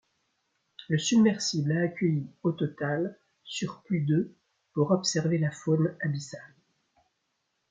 [0.87, 4.35] Le submersible a accueilli au total sur plus de
[4.73, 6.55] pour observer la faune abyssale.